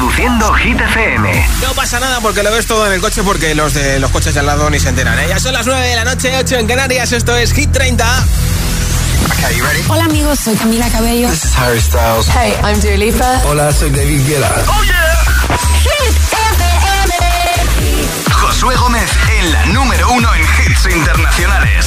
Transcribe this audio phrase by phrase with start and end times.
[0.00, 1.46] Reproduciendo Hit FM.
[1.60, 4.32] No pasa nada porque lo ves todo en el coche porque los de los coches
[4.32, 5.18] de al lado ni se enteran.
[5.18, 5.26] ¿eh?
[5.28, 7.12] Ya son las 9 de la noche, 8 en Canarias.
[7.12, 8.06] Esto es Hit 30.
[9.88, 11.28] Hola amigos, soy Camila Cabello.
[11.28, 12.26] This is Harry Styles.
[12.28, 13.42] Hey, I'm Dua Lipa.
[13.44, 14.50] Hola, soy David Guetta.
[14.68, 15.20] Oh yeah.
[15.82, 17.14] Hit FM.
[18.32, 21.86] Josué Gómez en la número uno en hits internacionales.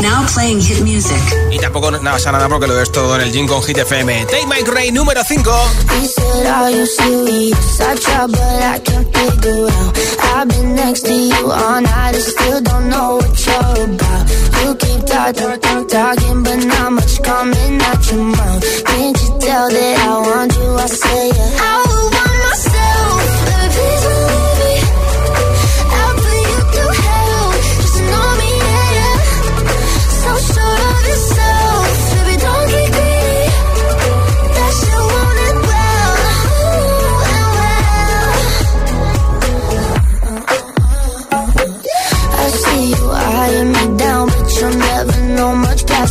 [0.00, 1.20] Now playing hit music.
[1.50, 4.26] Y tampoco nada pasa nada porque lo ves todo en el gym con Hit FM.
[4.26, 5.50] Take Mike Ray número 5.
[10.32, 11.30] I've been next to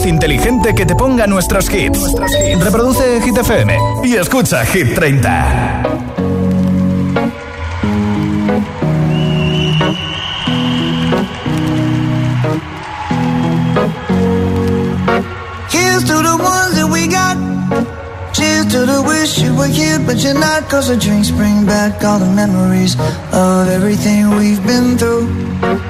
[0.00, 2.00] altavoz inteligente que te ponga nuestros hits.
[2.60, 5.82] Reproduce Hit FM y escucha Hit 30.
[15.70, 17.36] Here's to the ones that we got.
[18.32, 20.68] Cheers to the wish you were here, but you're not.
[20.70, 22.96] Cause the drinks bring back all the memories
[23.32, 25.89] of everything we've been through.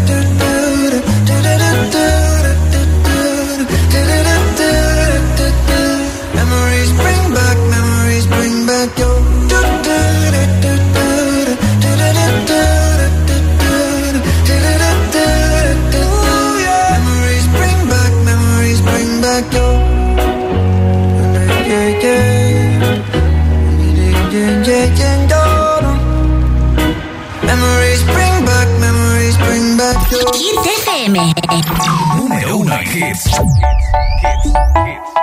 [27.47, 30.27] Memories bring back, memories bring back your...
[30.33, 31.15] Hits FM.
[32.17, 33.23] Número uno en hits.
[33.23, 34.51] hits,
[34.85, 35.20] hits.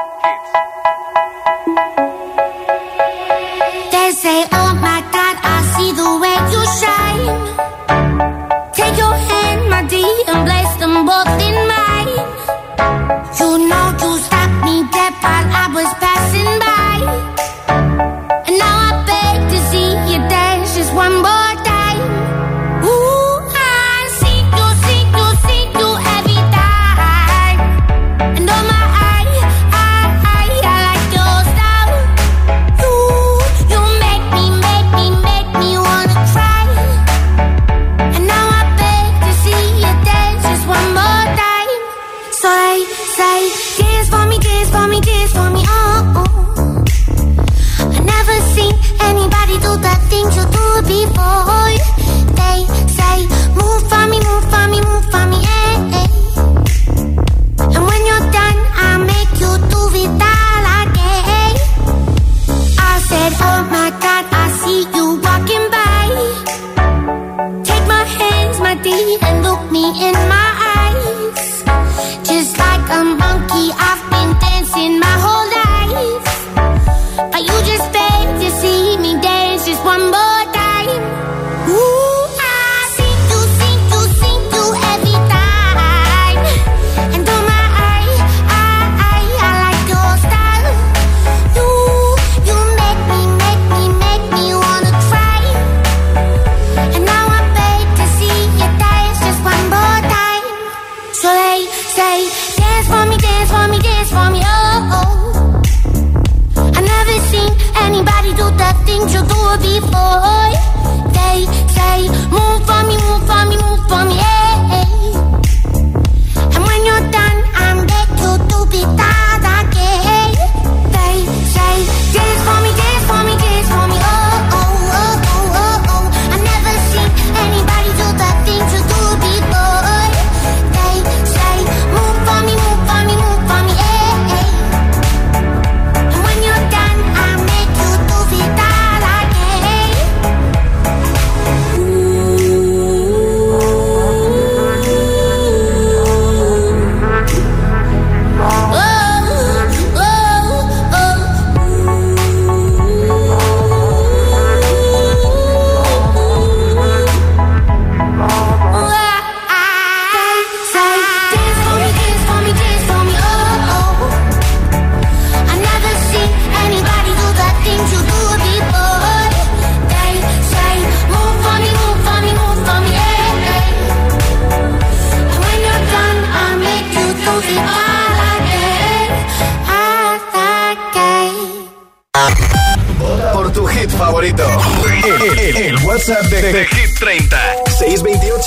[109.80, 110.27] people.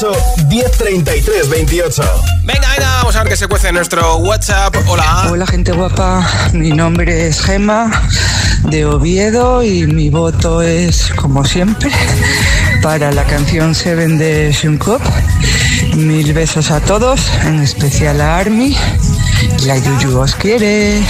[0.02, 2.04] 628 1033 28.
[2.44, 4.76] Venga, venga, vamos a ver qué se cuece nuestro WhatsApp.
[4.88, 5.28] Hola.
[5.30, 6.28] Hola, gente guapa.
[6.54, 7.92] Mi nombre es Gema
[8.64, 11.92] de Oviedo y mi voto es, como siempre,
[12.82, 15.02] para la canción Seven de Shunkup.
[15.96, 18.76] Mil besos a todos, en especial a Army.
[19.66, 21.04] La Yuyu os quiere.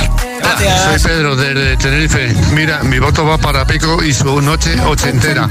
[0.58, 2.34] Soy Pedro desde Tenerife.
[2.54, 5.48] Mira, mi voto va para Pico y su noche ochentera.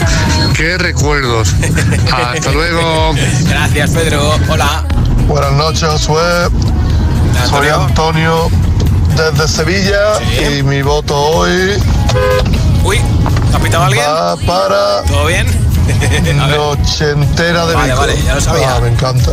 [0.54, 1.54] Qué recuerdos.
[2.12, 3.14] Hasta luego.
[3.48, 4.38] Gracias, Pedro.
[4.48, 4.84] Hola.
[5.26, 6.48] Buenas noches, Josué.
[7.48, 8.50] Soy Antonio
[9.16, 11.82] desde Sevilla y mi voto hoy.
[12.84, 13.00] Uy,
[13.54, 14.04] ¿ha pitado alguien?
[14.04, 15.02] Va para.
[15.04, 15.46] ¿Todo bien?
[16.36, 18.00] noche entera de vale, Vico.
[18.00, 18.76] Vale, ya lo sabía.
[18.76, 19.32] Ah, me encanta.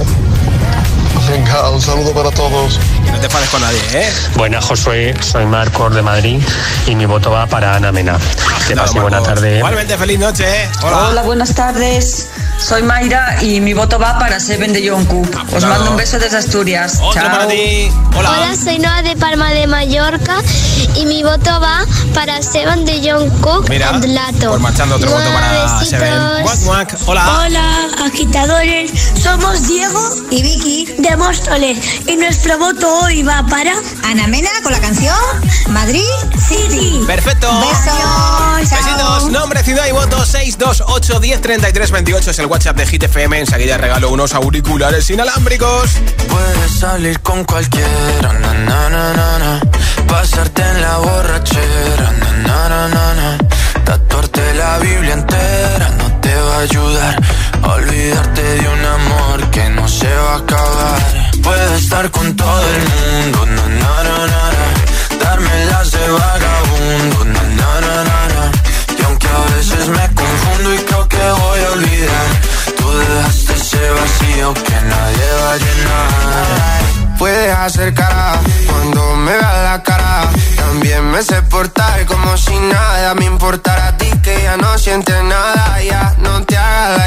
[1.29, 2.79] Venga, un saludo para todos.
[3.12, 4.10] No te enfades con nadie, ¿eh?
[4.36, 5.13] Buenas, Josué.
[5.22, 6.41] Soy Marcos de Madrid
[6.86, 8.17] y mi voto va para Ana Mena.
[8.67, 9.57] Que pase buena tarde.
[9.57, 10.46] Igualmente, feliz noche.
[10.48, 10.69] ¿eh?
[10.84, 11.07] Hola.
[11.10, 12.29] Hola, buenas tardes
[12.60, 15.30] soy Mayra y mi voto va para Seven de John Cook.
[15.54, 17.00] Os mando un beso desde Asturias.
[17.02, 17.32] Otro Chao.
[17.32, 17.90] para ti.
[18.16, 18.32] Hola.
[18.32, 20.38] Hola, soy Noa de Palma de Mallorca
[20.96, 24.50] y mi voto va para Seban de John Cook Mira, and Lato.
[24.50, 25.90] pues marchando otro voto para Besitos.
[25.90, 26.14] Seven.
[27.06, 27.40] Hola.
[27.46, 28.92] Hola, agitadores.
[29.22, 30.00] Somos Diego
[30.32, 31.78] y Vicky de Móstoles.
[32.08, 33.74] Y nuestro voto hoy va para
[34.04, 35.16] Ana Mena con la canción
[35.70, 36.02] Madrid
[36.48, 37.02] City.
[37.06, 37.48] Perfecto.
[37.60, 38.70] Besos.
[38.72, 43.39] Besitos, nombre, ciudad y voto 628 10 33 28 es el WhatsApp de Hit FM.
[43.39, 45.92] Enseguida regalo unos auriculares inalámbricos.
[46.30, 48.34] Puedes salir con cualquiera,
[50.08, 52.12] pasarte en la borrachera,
[52.46, 53.38] na,
[53.84, 57.16] tatuarte la Biblia entera no te va a ayudar
[57.63, 61.01] a olvidarte de un amor que no se va a acabar.
[61.44, 63.39] Puedes estar con todo el mundo,
[65.24, 68.51] darme las de vagabundo, na,
[68.98, 72.26] y aunque a veces me confundo y creo que voy a olvidar,
[73.77, 77.17] ese vacío que nadie va a llenar.
[77.17, 80.29] Puedes hacer cara cuando me veas la cara.
[80.55, 85.24] También me sé portar como si nada me importara a ti que ya no sientes
[85.24, 85.81] nada.
[85.81, 87.07] Ya no te hagas la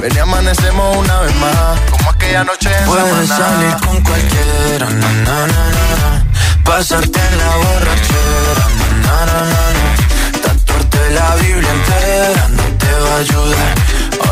[0.00, 5.10] Ven y amanecemos una vez más, como aquella noche en Puedes salir con cualquiera, na,
[5.24, 6.24] na, na.
[6.64, 8.66] Pasarte en la borrachera,
[9.04, 10.40] na, na, na.
[10.42, 13.74] Tatuarte la Biblia entera no te va a ayudar.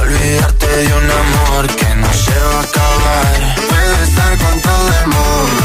[0.00, 3.54] Olvidarte de un amor que no se va a acabar.
[3.68, 5.64] Puedes estar con todo el mundo,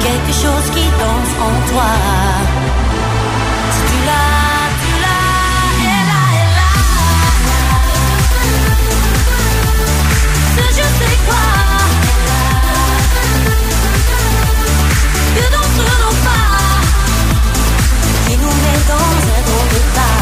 [0.00, 1.90] Quelque chose qui danse en toi.
[3.88, 5.28] Tu l'as, tu l'as,
[5.92, 6.74] elle a, elle a.
[10.54, 11.46] Ce je sais quoi,
[12.10, 12.42] elle là.
[15.36, 16.48] Que d'autres n'ont pas.
[18.26, 20.18] Qui nous met dans un autre pas.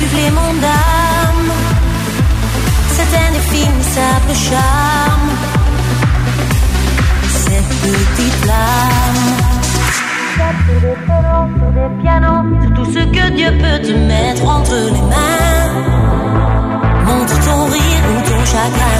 [0.00, 1.50] Supplément d'âme.
[2.94, 5.30] C'est indéfinissable charme.
[7.44, 9.24] Cette petite flamme.
[11.58, 12.42] Sur des pianos,
[12.76, 15.70] tout ce que Dieu peut te mettre entre les mains.
[17.06, 18.99] Montre ton rire ou ton chagrin.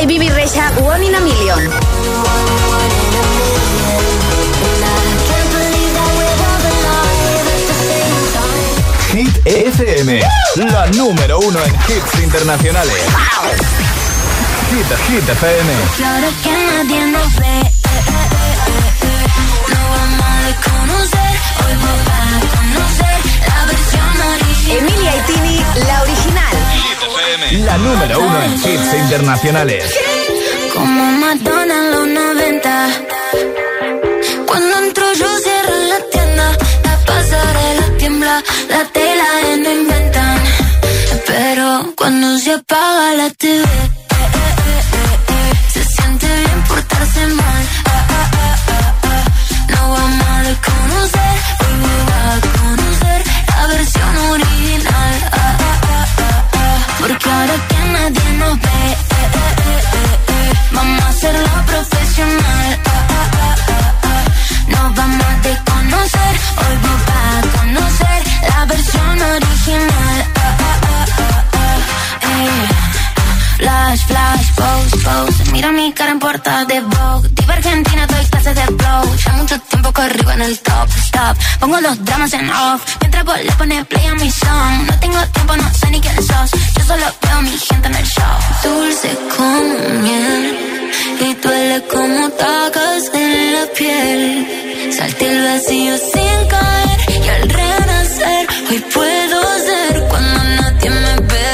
[0.00, 1.58] Y Bibi Rexa, One in a Million.
[9.12, 10.20] Hit FM,
[10.56, 13.02] la número uno en hits internacionales.
[14.70, 15.72] Hit, Hit FM.
[15.96, 17.72] Claro que nadie nos ve.
[19.68, 21.32] No vamos a conocer,
[21.64, 23.18] hoy vamos a conocer
[23.48, 24.78] la versión original.
[24.78, 26.97] Emilia y Tini, la original.
[27.36, 29.84] La número uno en hits internacionales.
[30.72, 32.88] Como Madonna en los 90.
[34.46, 36.56] Cuando entro yo cierro la tienda.
[36.84, 39.24] La pasarela tiembla, la tela
[39.62, 40.40] no inventan.
[41.26, 43.67] Pero cuando se apaga la TV,
[74.58, 75.52] pose, pose.
[75.52, 77.28] Mira mi cara en portada de Vogue.
[77.36, 79.04] Diva Argentina, doy clases de flow.
[79.24, 81.34] Ya mucho tiempo corrido en el top, stop.
[81.60, 82.80] Pongo los dramas en off.
[83.00, 84.74] Mientras vos le pones play a mi song.
[84.88, 86.50] No tengo tiempo, no sé ni quién sos.
[86.76, 88.36] Yo solo veo mi gente en el show.
[88.64, 90.44] Dulce como miel.
[91.20, 94.92] Y duele como tacas en la piel.
[94.96, 96.98] Salte el vacío sin caer.
[97.24, 101.48] Y al renacer, hoy puedo ser cuando nadie me ve.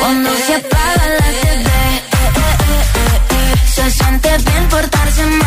[0.00, 1.49] Cuando se apaga la
[4.38, 5.39] bien portarse.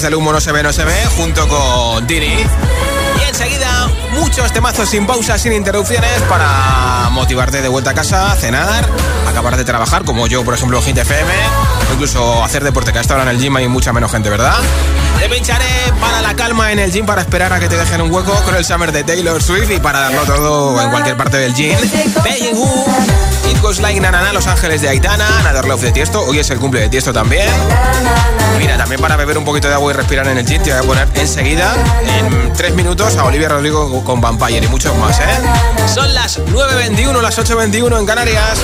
[0.00, 2.26] Detrás del humo no se ve, no se ve, junto con Dini.
[2.26, 8.88] Y enseguida, muchos temazos sin pausas, sin interrupciones para motivarte de vuelta a casa, cenar,
[9.28, 11.30] acabar de trabajar, como yo, por ejemplo, en FM,
[11.92, 14.54] incluso hacer deporte, que a esta hora en el gym hay mucha menos gente, ¿verdad?
[15.18, 15.66] Te pincharé
[16.00, 18.56] para la calma en el gym para esperar a que te dejen un hueco con
[18.56, 21.76] el Summer de Taylor Swift y para darlo todo en cualquier parte del gym.
[22.24, 22.56] Beijing
[23.50, 26.58] It Goes Like Nanana, Los Ángeles de Aitana, Another Love de Tiesto, hoy es el
[26.58, 27.50] cumple de Tiesto también.
[28.58, 30.80] Mira, también para beber un poquito de agua y respirar en el gym te voy
[30.80, 31.74] a poner enseguida,
[32.18, 35.88] en tres minutos, a Olivia Rodrigo con Vampire y muchos más, ¿eh?
[35.92, 38.58] Son las 9.21, las 8.21 en Canarias.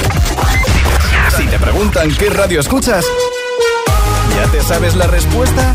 [1.36, 3.04] Si te preguntan qué radio escuchas,
[4.34, 5.74] ¿ya te sabes la respuesta?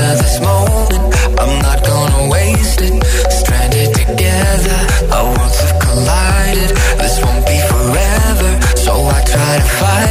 [0.00, 1.14] this moment.
[1.38, 2.94] I'm not gonna waste it.
[3.30, 4.78] Stranded together,
[5.12, 6.70] our worlds have collided.
[6.98, 10.09] This won't be forever, so I try to fight.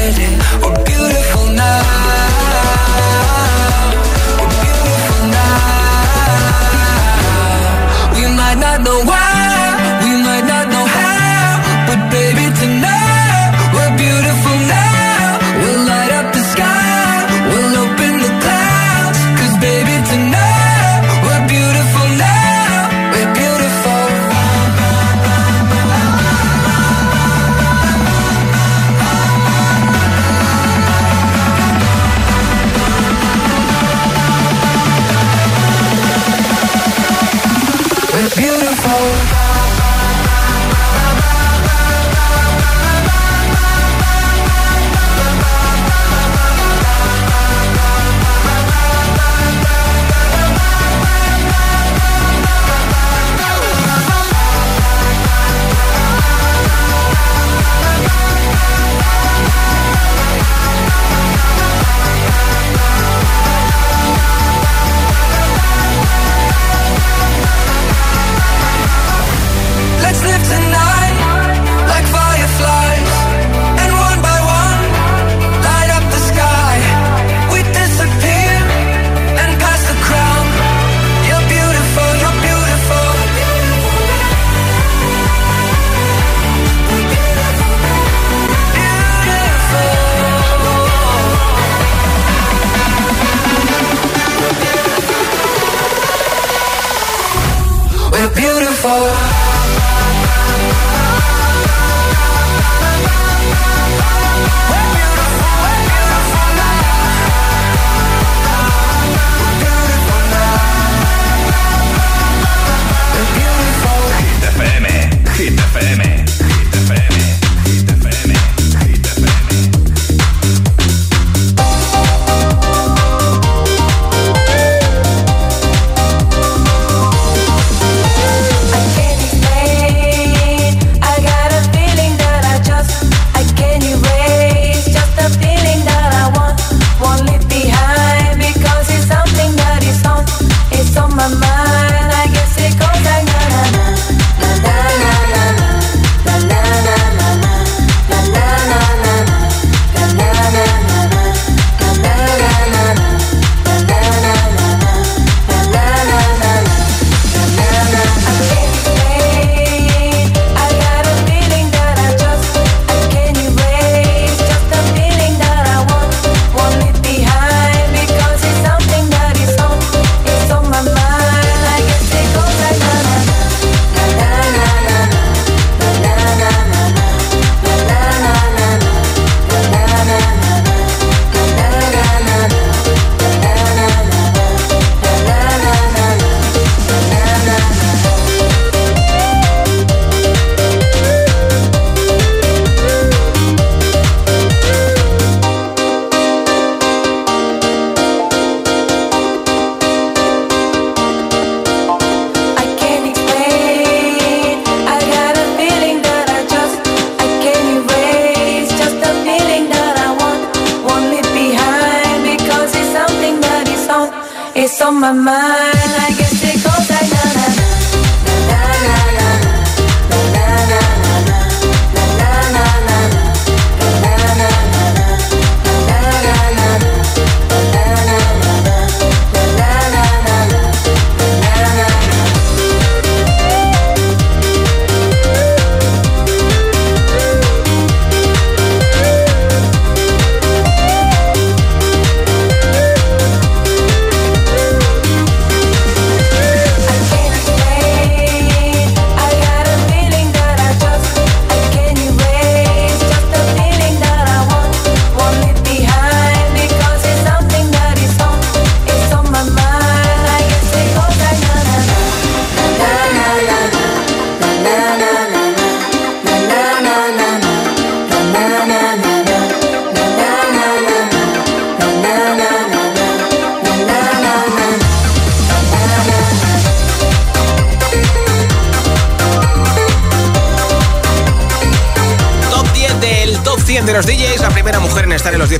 [214.55, 216.48] It's on my mind, I guess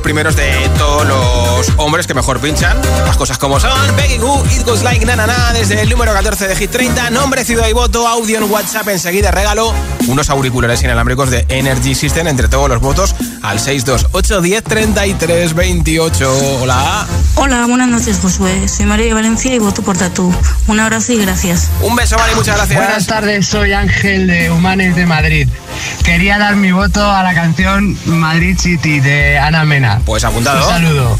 [0.00, 2.76] primeros de todos los los hombres que mejor pinchan.
[3.06, 3.70] Las cosas como son.
[3.94, 7.10] Peggy Goo, It Goes Like Na, na, desde el número 14 de Hit 30.
[7.10, 8.88] Nombre, ciudad y voto, audio en WhatsApp.
[8.88, 9.74] Enseguida regalo
[10.08, 16.58] unos auriculares inalámbricos de Energy System entre todos los votos al 628 10 33 28.
[16.62, 17.06] Hola.
[17.34, 18.66] Hola, buenas noches, Josué.
[18.68, 20.32] Soy María de Valencia y voto por Tatú.
[20.66, 21.68] Un abrazo y gracias.
[21.82, 22.78] Un beso, Mari, muchas gracias.
[22.78, 25.48] Buenas tardes, soy Ángel de Humanes de Madrid.
[26.04, 30.00] Quería dar mi voto a la canción Madrid City de Ana Mena.
[30.04, 30.66] Pues apuntado.
[30.66, 31.18] Un saludo.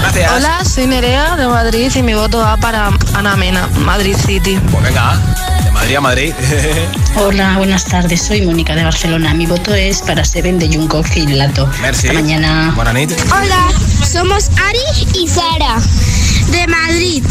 [0.00, 0.32] Gracias.
[0.32, 4.58] Hola, soy Nerea de Madrid y mi voto va para Ana Mena, Madrid City.
[4.70, 5.18] Pues venga,
[5.62, 6.34] de Madrid a Madrid.
[7.16, 8.22] Hola, buenas tardes.
[8.22, 9.34] Soy Mónica de Barcelona.
[9.34, 11.68] Mi voto es para Seven de Junco y Lato.
[11.80, 12.08] Merci.
[12.08, 12.72] Hasta mañana.
[12.74, 13.24] Buenas noches.
[13.32, 13.68] Hola,
[14.04, 15.80] somos Ari y Sara
[16.50, 17.24] de Madrid.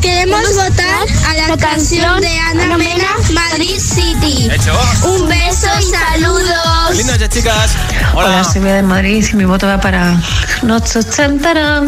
[0.00, 4.48] Queremos votar a la canción de Ana Mena, Madrid City.
[4.50, 4.78] Hecho.
[5.04, 6.96] Un beso y saludos.
[6.96, 7.70] Lindas noches, chicas.
[8.14, 8.26] Hola.
[8.26, 10.16] Hola, soy Bea de Madrid y mi voto va para
[10.62, 11.82] Noche ochentera.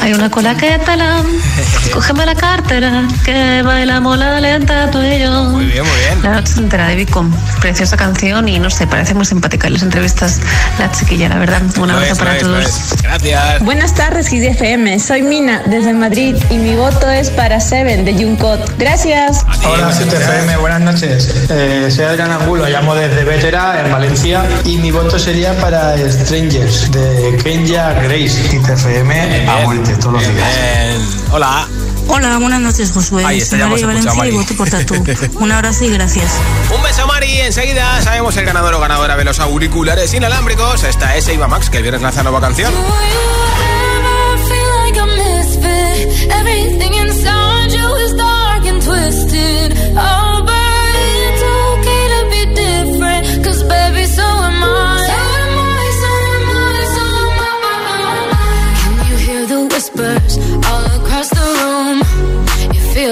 [0.00, 1.24] Hay una cola que talam.
[1.92, 5.44] Cógeme la cartera, que bailamos la lenta tú y yo.
[5.44, 6.22] Muy bien, muy bien.
[6.22, 7.32] La noche entera de Vicom.
[7.60, 10.40] Preciosa canción y no sé, parece muy simpática en las entrevistas
[10.78, 11.62] la chiquilla, la verdad.
[11.78, 12.94] Un abrazo es, para es, todos.
[13.02, 13.62] Gracias.
[13.64, 14.98] Buenas tardes, FM.
[14.98, 18.78] Soy Mina desde Madrid y mi voto es para Seven de Juncot.
[18.78, 19.44] Gracias.
[19.64, 21.28] Hola, 7FM, buenas noches.
[21.48, 26.90] Eh, soy Adrián Angulo, llamo desde Vétera, en Valencia, y mi voto sería para Strangers,
[26.92, 28.42] de Kenya Grace.
[28.50, 31.00] 7FM, a muerte, todos los días.
[31.32, 31.66] Hola.
[32.06, 33.24] Hola, buenas noches, Josué.
[33.24, 34.44] Ahí está, ya María de hemos escuchado, Valencia y Mari.
[34.44, 35.38] voto por Tatú.
[35.44, 36.32] Un abrazo y gracias.
[36.74, 37.40] Un beso, Mari.
[37.40, 40.84] Enseguida sabemos el ganador o ganadora de los auriculares inalámbricos.
[40.84, 42.72] Esta es Eva Max, que el viernes lanza nueva canción.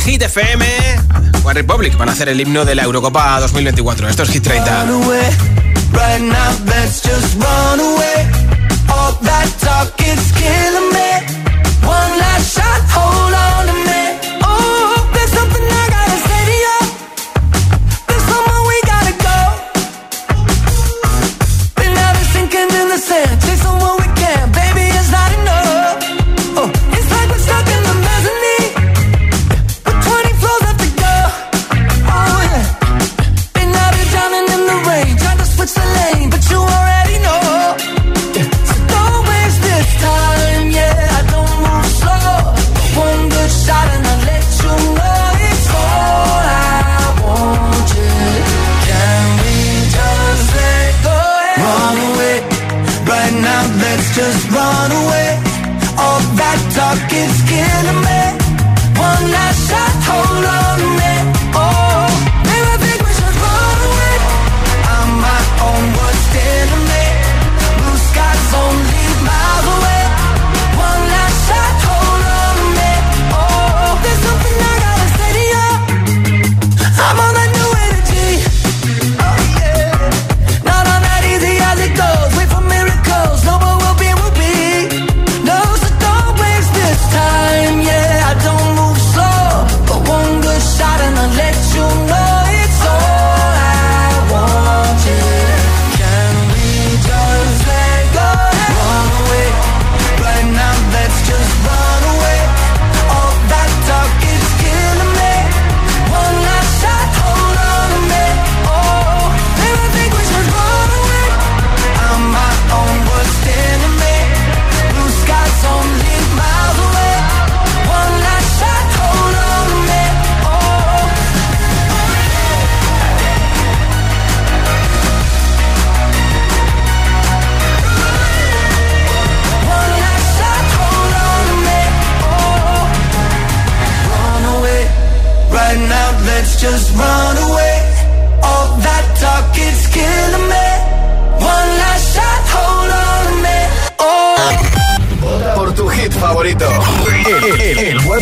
[0.00, 0.64] Hit FM.
[1.44, 4.08] One Republic van a hacer el himno de la Eurocopa 2024.
[4.08, 4.86] Esto es Hit 30.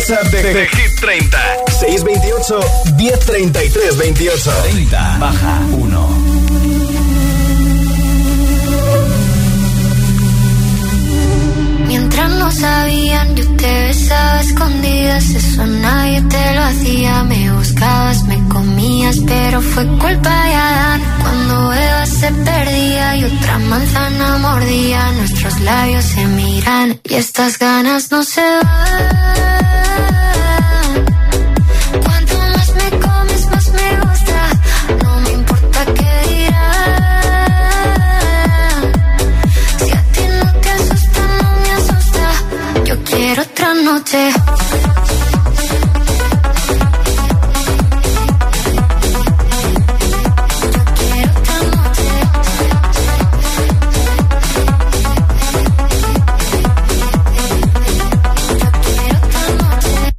[0.07, 1.37] WhatsApp de, de, Hit 30.
[1.79, 2.59] 628
[2.95, 4.51] 1033 28.
[4.71, 5.17] 30.
[5.19, 6.09] Baja 1.
[11.87, 15.29] Mientras no sabían, yo te besaba escondidas.
[15.31, 17.23] Eso nadie te lo hacía.
[17.23, 21.01] Me buscabas, me comías, pero fue culpa de Adán.
[21.21, 28.11] Cuando Eva se perdía y otra manzana mordía, nuestros labios se miran y estas ganas
[28.11, 29.64] no se van.
[43.65, 44.31] Otra noche.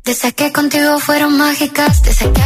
[0.05, 2.46] Desde que contigo fueron mágicas, desde que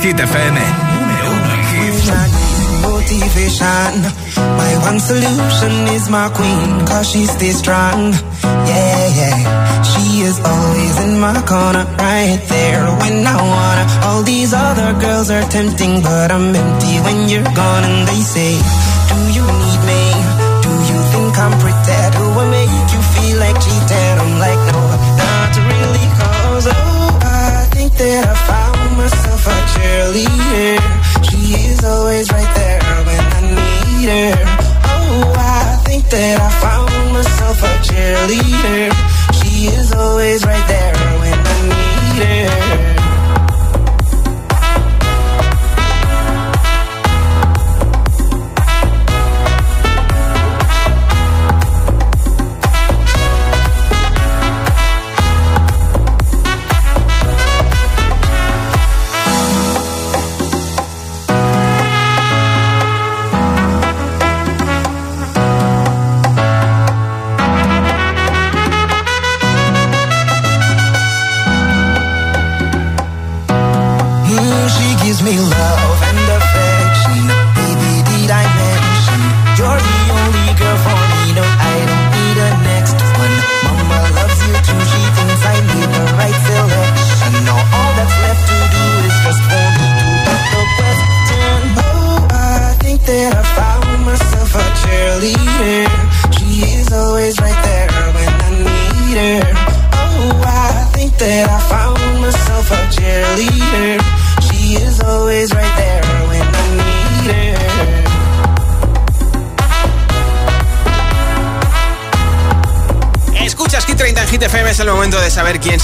[0.00, 0.54] Hit FM.
[0.94, 1.30] Número.
[2.82, 3.94] Motivation.
[4.60, 8.12] My one solution is my queen, cause she stays strong.
[8.42, 9.82] Yeah, yeah.
[9.82, 13.84] She is always in my corner, right there when I wanna.
[14.06, 17.84] All these other girls are tempting, but I'm empty when you're gone.
[17.84, 18.54] And they say,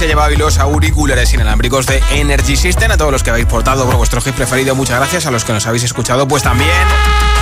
[0.05, 1.24] se lleva hoy los auriculares
[1.65, 2.91] inalámbricos de Energy System.
[2.91, 5.27] A todos los que habéis portado por vuestro hit preferido, muchas gracias.
[5.27, 6.71] A los que nos habéis escuchado, pues también.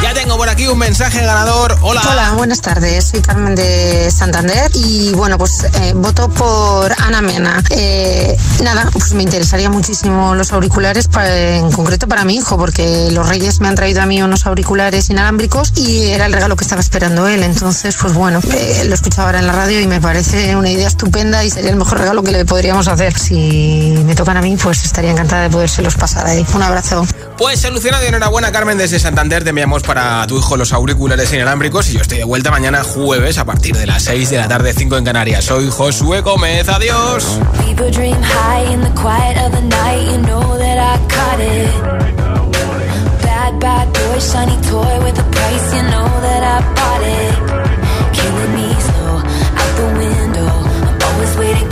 [0.03, 1.79] Ya tengo por aquí un mensaje ganador.
[1.81, 2.03] Hola.
[2.11, 3.09] Hola, buenas tardes.
[3.09, 7.63] Soy Carmen de Santander y bueno, pues eh, voto por Ana Mena.
[7.71, 13.29] Eh, nada, pues me interesaría muchísimo los auriculares, en concreto para mi hijo, porque los
[13.29, 16.81] reyes me han traído a mí unos auriculares inalámbricos y era el regalo que estaba
[16.81, 17.45] esperando él.
[17.45, 20.89] Entonces, pues bueno, eh, lo escuchaba ahora en la radio y me parece una idea
[20.89, 23.17] estupenda y sería el mejor regalo que le podríamos hacer.
[23.17, 26.45] Si me tocan a mí, pues estaría encantada de podérselos pasar ahí.
[26.55, 27.07] Un abrazo.
[27.39, 29.43] Pues solucionado y enhorabuena, Carmen, desde Santander.
[29.43, 33.39] Te enviamos para tu hijo los auriculares inalámbricos y yo estoy de vuelta mañana jueves
[33.39, 35.47] a partir de las 6 de la tarde, 5 en Canarias.
[35.47, 36.69] Soy Josué Gómez.
[36.69, 37.39] Adiós.
[51.23, 51.72] always waiting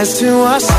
[0.00, 0.69] as to us